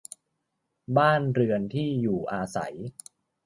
[0.97, 2.75] บ้านเรือนที่อยู่อาศัย